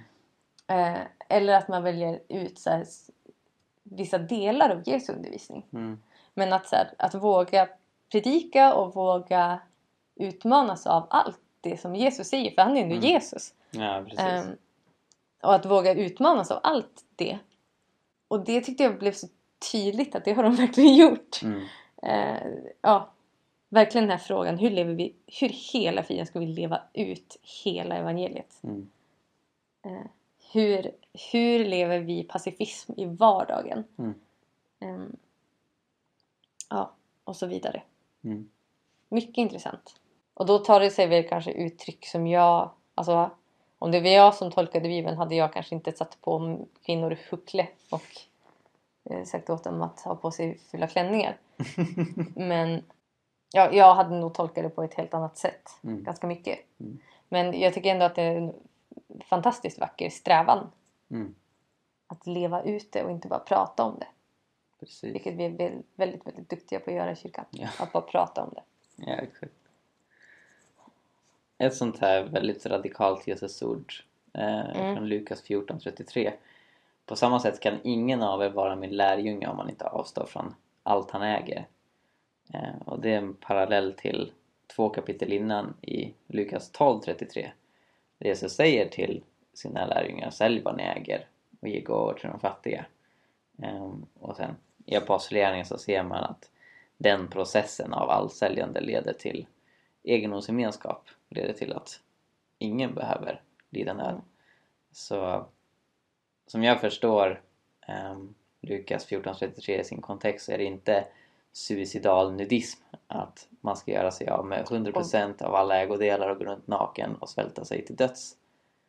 [0.66, 2.86] Eh, eller att man väljer ut så här,
[3.82, 5.66] vissa delar av Jesu undervisning.
[5.72, 5.98] Mm.
[6.34, 7.68] Men att, så här, att våga
[8.12, 9.60] predika och våga
[10.14, 13.06] utmanas av allt det som Jesus säger, för han är ändå Mm.
[13.08, 13.54] Jesus.
[13.70, 14.04] Ja.
[14.18, 14.46] Ehm,
[15.42, 17.38] och att våga utmanas av allt det.
[18.28, 19.26] Och det tyckte jag blev så
[19.72, 21.40] tydligt att det har de verkligen gjort.
[22.02, 22.48] Eh,
[22.80, 23.10] ja,
[23.68, 27.96] verkligen den här frågan, hur lever vi, hur hela friden ska vi leva ut hela
[27.96, 28.60] evangeliet?
[28.62, 28.90] Mm.
[29.82, 30.06] Eh,
[30.52, 30.90] hur,
[31.32, 33.84] hur lever vi pacifism i vardagen?
[33.98, 34.14] Mm.
[34.80, 35.16] Ehm,
[36.70, 36.92] ja,
[37.24, 37.82] och så vidare.
[38.24, 38.48] Mm.
[39.08, 40.00] Mycket intressant.
[40.34, 42.70] Och då tar det sig väl kanske uttryck som jag...
[42.94, 43.30] Alltså,
[43.78, 47.66] om det var jag som tolkade Bibeln hade jag kanske inte satt på kvinnor huckle
[47.90, 48.20] och
[49.10, 51.36] eh, sagt åt dem att ha på sig fulla klänningar.
[52.36, 52.82] Men
[53.52, 55.70] ja, jag hade nog tolkat det på ett helt annat sätt.
[55.84, 56.02] Mm.
[56.04, 56.58] Ganska mycket.
[56.80, 56.98] Mm.
[57.28, 58.54] Men jag tycker ändå att det är en
[59.24, 60.70] fantastiskt vacker strävan.
[61.10, 61.34] Mm.
[62.06, 64.06] Att leva ut det och inte bara prata om det.
[64.80, 65.14] Precis.
[65.14, 67.44] Vilket vi är väl- väldigt, väldigt duktiga på att göra i kyrkan.
[67.50, 67.68] Ja.
[67.78, 68.62] Att bara prata om det.
[68.96, 69.52] Ja, exakt.
[71.58, 73.92] Ett sånt här väldigt radikalt Jesusord
[74.32, 74.96] eh, Mm.
[74.96, 76.32] från Lukas 14.33.
[77.06, 80.54] På samma sätt kan ingen av er vara min lärjunge om man inte avstår från
[80.82, 81.66] allt han äger.
[82.54, 84.32] Eh, och det är en parallell till
[84.76, 87.50] två kapitel innan i Lukas 12.33.
[88.18, 89.22] Där Jesus säger till
[89.54, 91.26] sina lärjungar, sälj vad ni äger
[91.60, 92.86] och ge gåvor till de fattiga.
[93.62, 96.50] Ehm, och sen i Apostlagärningarna så ser man att
[96.96, 99.46] den processen av allsäljande leder till
[100.02, 101.08] egendomsgemenskap.
[101.28, 102.00] Leder till att
[102.58, 104.20] ingen behöver lida nöd.
[104.92, 105.46] Så
[106.46, 107.42] som jag förstår
[108.12, 111.06] um, Lukas 14.33 i sin kontext så är det inte
[111.52, 116.44] suicidal nudism att man ska göra sig av med 100% av alla ägodelar och gå
[116.44, 118.36] runt naken och svälta sig till döds.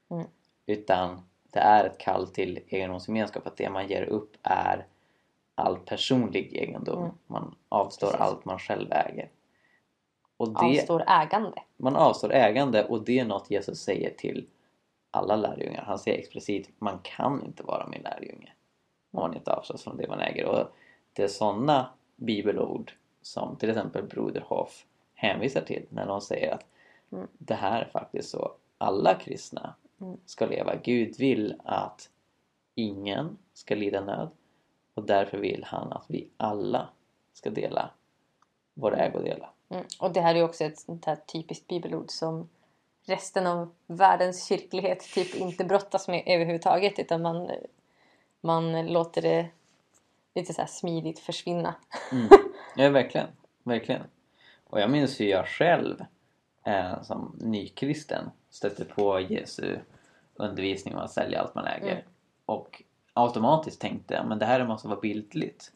[0.10, 0.26] Mm.
[0.66, 4.86] Utan det är ett kall till egendomsgemenskap att det man ger upp är
[5.56, 7.04] all personlig egendom.
[7.04, 7.16] Mm.
[7.28, 8.22] Man avstår Precis.
[8.22, 9.30] allt man själv äger.
[10.38, 11.64] Och det, Avstår ägande.
[11.78, 14.48] man avstår ägande och det är något Jesus säger till
[15.16, 15.84] alla lärjungar.
[15.84, 18.54] Han säger explicit man kan inte vara min lärjunge
[19.12, 20.46] om man inte avstår från det man äger.
[20.46, 20.68] Och
[21.14, 26.66] det är sådana bibelord som till exempel Broder Hoff hänvisar till när de säger att
[27.12, 27.28] Mm.
[27.38, 30.18] det här är faktiskt så alla kristna Mm.
[30.26, 30.76] ska leva.
[30.76, 32.10] Gud vill att
[32.76, 34.30] ingen ska lida nöd
[34.94, 36.90] och därför vill han att vi alla
[37.34, 37.90] ska dela
[38.74, 39.52] våra ägodelar.
[39.70, 39.86] Mm.
[40.00, 42.50] Och det här är också ett sånt här typiskt bibelord som
[43.06, 47.52] resten av världens kyrklighet typ inte brottas med överhuvudtaget utan man,
[48.42, 49.50] man låter det
[50.36, 51.76] lite så smidigt försvinna.
[52.12, 52.30] Mm.
[52.78, 53.28] Ja, verkligen.
[53.64, 54.02] Verkligen.
[54.64, 56.06] Och jag minns hur jag själv
[56.66, 59.78] eh, som nykristen stötte på Jesu
[60.36, 61.92] undervisning om att sälja allt man äger.
[61.92, 62.04] Mm.
[62.46, 65.72] Och automatiskt tänkte men det här måste vara bildligt.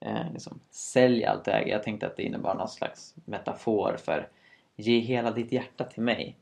[0.00, 1.72] Eh, liksom, sälj allt du äger.
[1.72, 4.28] Jag tänkte att det innebar någon slags metafor för
[4.76, 6.36] ge hela ditt hjärta till mig.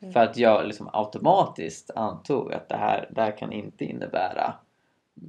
[0.00, 0.12] Mm.
[0.12, 4.54] För att jag liksom automatiskt antog att det här, det här kan inte innebära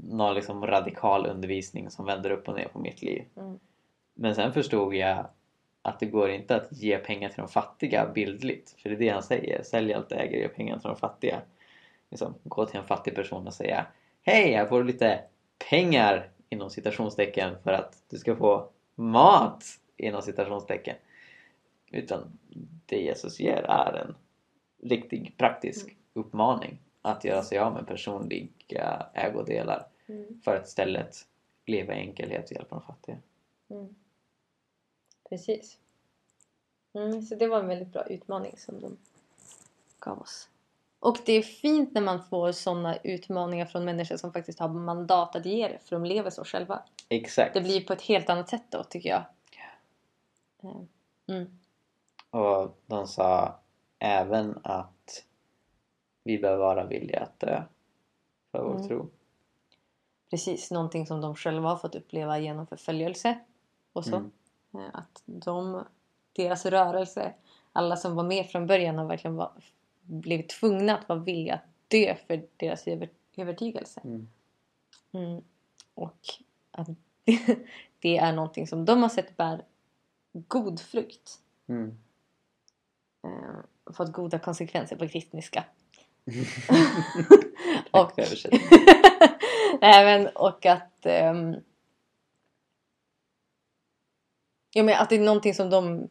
[0.09, 3.23] någon liksom radikal undervisning som vänder upp och ner på mitt liv.
[3.37, 3.59] Mm.
[4.13, 5.25] Men sen förstod jag
[5.81, 8.75] att det går inte att ge pengar till de fattiga bildligt.
[8.81, 9.63] För det är det han säger.
[9.63, 11.41] Sälj allt äger ge pengar till de fattiga.
[12.09, 13.85] Liksom, gå till en fattig person och säga
[14.21, 15.21] Hej, här får du lite
[15.69, 19.63] pengar inom citationstecken för att du ska få mat
[19.97, 20.95] inom citationstecken.
[21.91, 22.39] Utan
[22.85, 24.15] det Jesus ger är en
[24.83, 30.41] riktig praktisk uppmaning att göra sig av med personliga ägodelar Mm.
[30.43, 31.27] för att istället
[31.65, 33.17] leva i enkelhet och hjälpa de fattiga.
[33.69, 33.95] Mm.
[35.29, 35.77] Precis.
[36.93, 38.97] Mm, så det var en väldigt bra utmaning som de
[39.99, 40.49] gav oss.
[40.99, 45.35] Och det är fint när man får sådana utmaningar från människor som faktiskt har mandat
[45.35, 46.83] att ge det för de lever så själva.
[47.09, 47.53] Exakt.
[47.53, 49.23] Det blir på ett helt annat sätt då tycker jag.
[50.63, 50.81] Eh,
[51.27, 51.59] Mm.
[52.29, 53.59] Och de sa
[53.99, 55.25] även att
[56.23, 57.63] vi bör vara villiga att dö
[58.51, 58.87] för vår Mm.
[58.87, 59.09] tro.
[60.29, 63.39] Precis, någonting som de själva har fått uppleva genom förföljelse
[63.93, 64.15] och så.
[64.15, 64.31] Mm.
[64.73, 65.83] Eh, Att de,
[66.33, 67.33] deras rörelse,
[67.73, 69.51] alla som var med från början har verkligen var,
[70.01, 74.01] blivit tvungna att vara villiga att dö för deras över, övertygelse.
[74.03, 74.27] Mm.
[75.11, 75.43] Mm.
[75.93, 76.19] Och
[76.71, 77.57] att det,
[77.99, 79.65] det är någonting som de har sett bär
[80.31, 81.39] god frukt.
[81.67, 81.97] Mm.
[83.93, 85.63] Fått goda konsekvenser på kristniska.
[87.91, 88.11] Och-.
[89.81, 91.05] Nej men och att...
[91.05, 91.55] Um,
[94.73, 96.09] ja, men att det är någonting som de,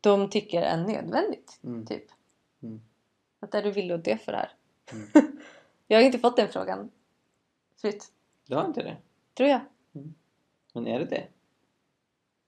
[0.00, 1.60] de tycker är nödvändigt.
[1.64, 1.86] Mm.
[1.86, 2.04] Typ.
[2.62, 2.80] Mm.
[3.40, 4.52] Att är du villig att dö för det här?
[4.92, 5.38] Mm.
[5.86, 6.90] jag har inte fått den frågan
[7.80, 8.12] förut.
[8.46, 8.96] Du har inte det?
[9.34, 9.60] Tror jag.
[10.72, 11.28] Men är det det?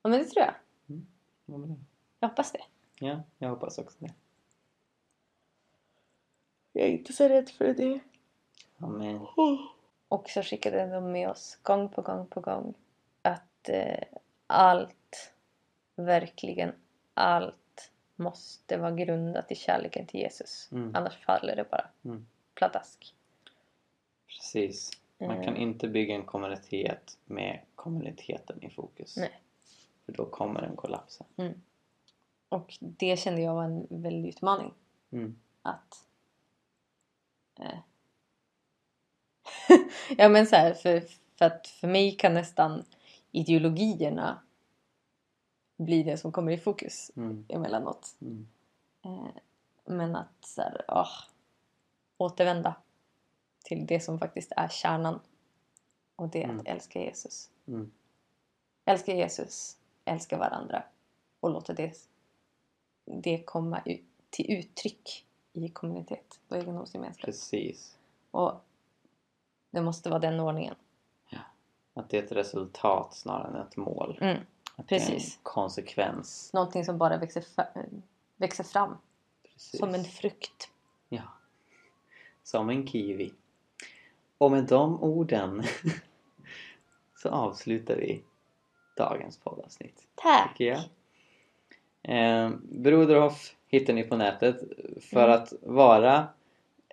[0.03, 0.55] Ja men det tror jag.
[1.47, 1.87] Ja, men
[2.21, 2.63] Jag hoppas det.
[3.01, 4.15] Ja, jag hoppas också det.
[6.79, 8.01] Jag är inte så rädd för det.
[8.79, 9.21] Amen.
[10.09, 12.75] Och så skickade de med oss gång på gång på gång
[13.23, 14.05] att eh,
[14.47, 15.33] allt,
[15.95, 16.73] verkligen
[17.14, 20.69] allt måste vara grundat i kärleken till Jesus.
[20.73, 20.95] Mm.
[20.95, 22.27] Annars faller det bara Mm.
[22.55, 23.14] pladask.
[24.27, 24.91] Precis.
[25.19, 25.62] Man kan Eh.
[25.62, 29.17] inte bygga en kommunitet med kommuniteten i fokus.
[29.17, 29.41] Nej.
[30.07, 31.25] För då kommer den kollapsa.
[32.49, 34.75] Och det kände jag var en väldig utmaning.
[35.11, 35.38] Mm.
[35.62, 36.05] Att...
[37.61, 37.79] Eh.
[40.18, 41.01] ja men så här, för,
[41.38, 42.85] för att för mig kan nästan
[43.33, 44.42] ideologierna
[45.77, 47.47] bli det som kommer i fokus Mm.
[47.49, 48.16] emellanåt.
[48.21, 48.49] Mm.
[49.05, 49.29] Eh,
[49.85, 51.09] men att så här, ah,
[52.16, 52.75] återvända
[53.64, 55.21] till det som faktiskt är kärnan.
[56.16, 56.61] Och det är Mm.
[56.61, 57.51] att älska Jesus.
[57.68, 57.90] Mm.
[58.85, 60.83] Älska Jesus, älska varandra
[61.40, 61.92] och låta det,
[63.05, 65.27] det komma ut, till uttryck
[65.64, 67.27] i kommunitet och egendomsgemenskap.
[67.27, 67.99] Precis.
[68.31, 68.64] Och
[69.71, 70.75] det måste vara den ordningen.
[71.99, 74.18] Att det är ett resultat snarare än ett mål.
[74.21, 74.42] Mm.
[74.77, 75.37] Att Precis.
[75.37, 76.51] en konsekvens.
[76.53, 77.44] Någonting som bara växer,
[78.37, 78.97] växer fram
[79.53, 79.81] Precis.
[79.81, 80.71] som en frukt.
[81.09, 81.23] Ja.
[82.42, 83.33] Som en kiwi.
[84.38, 85.62] Och med de orden
[87.16, 88.25] så avslutar vi
[88.97, 90.07] dagens poddavsnitt.
[90.14, 90.53] Tack!
[90.53, 90.83] tycker jag.
[92.03, 94.61] Eh, Broderhoff hittar ni på nätet.
[95.00, 95.35] För Mm.
[95.35, 96.26] att vara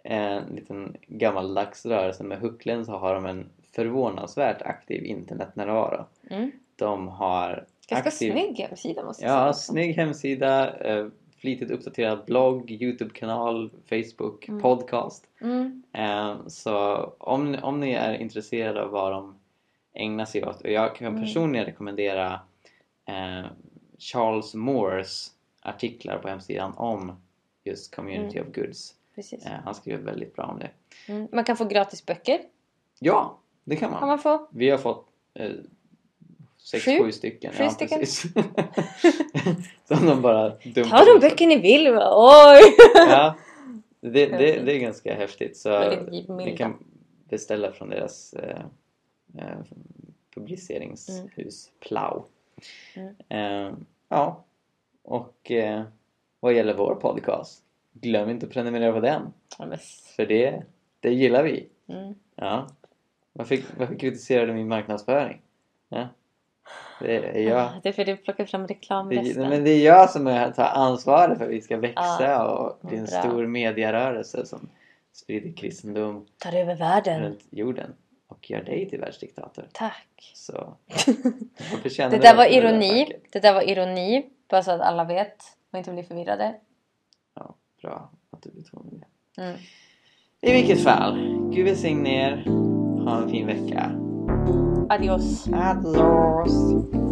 [0.04, 6.06] en liten gammaldags rörelse med hucklen så har de en förvånansvärt aktiv internetnärvaro.
[6.30, 6.52] Mm.
[6.76, 8.32] De har Ganska aktiv...
[8.32, 9.46] snygg hemsida måste jag säga.
[9.46, 11.08] Ja, snygg hemsida, eh,
[11.38, 14.62] flitigt uppdaterad blogg, Youtube-kanal, Facebook, Mm.
[14.62, 15.26] podcast.
[15.42, 15.84] Mm.
[15.94, 19.36] Eh, Så om, om ni är intresserade av vad de
[19.94, 21.22] ägnar sig åt och jag kan Mm.
[21.22, 22.40] personligen rekommendera
[23.08, 23.46] eh,
[24.00, 25.32] Charles Moores
[25.66, 27.22] artiklar på hemsidan om
[27.64, 28.94] just Community of Goods.
[29.16, 29.46] Precis.
[29.46, 30.70] Eh, han skriver väldigt bra om det.
[31.08, 31.28] Mm.
[31.32, 32.40] Man kan få gratis böcker.
[33.00, 34.00] Ja, det kan man.
[34.00, 34.48] Kan man få.
[34.52, 35.52] Vi har fått eh,
[36.58, 37.00] sex, Sju?
[37.00, 37.54] sju stycken.
[37.54, 38.00] Sju ja, stycken.
[38.00, 38.34] Precis.
[39.86, 41.94] Som de bara dumpar Ta de böcker ni vill!
[41.94, 42.12] va?
[42.16, 42.62] Oj!
[42.96, 43.36] Ja,
[44.00, 45.58] det, det, det är ganska häftigt.
[45.58, 45.96] Så
[46.28, 46.84] ni kan
[47.30, 48.66] beställa från deras eh,
[49.38, 49.58] eh,
[50.36, 52.24] publiceringshus Plau.
[52.96, 53.16] Mm.
[53.30, 53.74] Eh,
[54.10, 54.44] ja,
[55.06, 55.84] och eh,
[56.40, 57.64] vad gäller vår podcast,
[57.94, 59.34] glöm inte att prenumerera på den.
[59.60, 59.66] Ja,
[60.16, 60.64] För det,
[61.00, 61.70] det gillar vi.
[61.90, 62.16] Mm.
[62.36, 62.68] Ja.
[63.34, 65.42] Varför, varför kritiserar du min marknadsföring?
[65.90, 66.08] Ja.
[67.00, 67.60] Det är jag.
[67.60, 69.50] Ah, Det är för att du plockar fram Det, reklamresten.
[69.50, 72.48] men det är jag som är, tar ansvaret för att vi ska växa Ja,
[72.82, 73.22] och bli en bra.
[73.22, 74.70] stor mediarörelse som
[75.14, 77.22] sprider kristendom Tar över världen.
[77.22, 77.94] runt jorden
[78.28, 79.66] och gör dig till världsdiktator.
[79.72, 80.32] Tack.
[80.34, 80.74] Så
[81.84, 83.12] Det där var det ironi.
[83.32, 84.26] Det där var ironi.
[84.50, 86.56] Bara så att alla vet och inte blir förvirrade.
[87.34, 89.42] Ja, bra att du betonar det.
[89.42, 89.58] Mm.
[90.42, 91.18] I vilket fall,
[91.54, 92.46] Gud välsigne er.
[93.06, 93.92] Ha en fin vecka.
[94.90, 95.48] Adios.
[95.54, 97.05] Adios!